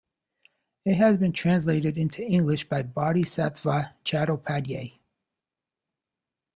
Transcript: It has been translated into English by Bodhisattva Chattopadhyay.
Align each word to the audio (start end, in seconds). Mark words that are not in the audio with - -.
It 0.83 0.95
has 0.95 1.17
been 1.17 1.31
translated 1.31 1.95
into 1.95 2.25
English 2.25 2.67
by 2.67 2.81
Bodhisattva 2.81 3.93
Chattopadhyay. 4.03 4.93